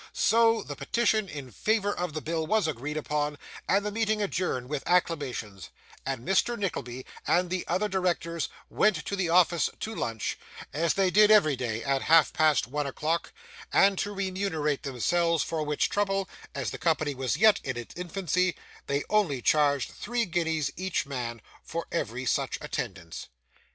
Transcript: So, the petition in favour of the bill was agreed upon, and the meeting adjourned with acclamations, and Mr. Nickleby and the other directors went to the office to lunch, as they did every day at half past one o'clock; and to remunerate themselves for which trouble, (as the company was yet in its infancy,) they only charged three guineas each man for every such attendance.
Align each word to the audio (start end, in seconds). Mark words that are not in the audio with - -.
So, 0.13 0.63
the 0.63 0.75
petition 0.75 1.29
in 1.29 1.51
favour 1.51 1.93
of 1.95 2.13
the 2.13 2.21
bill 2.23 2.47
was 2.47 2.67
agreed 2.67 2.97
upon, 2.97 3.37
and 3.69 3.85
the 3.85 3.91
meeting 3.91 4.19
adjourned 4.19 4.67
with 4.67 4.81
acclamations, 4.87 5.69
and 6.07 6.27
Mr. 6.27 6.57
Nickleby 6.57 7.05
and 7.27 7.51
the 7.51 7.63
other 7.67 7.87
directors 7.87 8.49
went 8.67 9.05
to 9.05 9.15
the 9.15 9.29
office 9.29 9.69
to 9.79 9.93
lunch, 9.93 10.39
as 10.73 10.95
they 10.95 11.11
did 11.11 11.29
every 11.29 11.55
day 11.55 11.83
at 11.83 12.01
half 12.01 12.33
past 12.33 12.65
one 12.65 12.87
o'clock; 12.87 13.31
and 13.71 13.95
to 13.99 14.11
remunerate 14.11 14.81
themselves 14.81 15.43
for 15.43 15.61
which 15.63 15.87
trouble, 15.87 16.27
(as 16.55 16.71
the 16.71 16.79
company 16.79 17.13
was 17.13 17.37
yet 17.37 17.59
in 17.63 17.77
its 17.77 17.93
infancy,) 17.95 18.55
they 18.87 19.03
only 19.07 19.39
charged 19.39 19.91
three 19.91 20.25
guineas 20.25 20.71
each 20.75 21.05
man 21.05 21.43
for 21.61 21.85
every 21.91 22.25
such 22.25 22.57
attendance. 22.59 23.27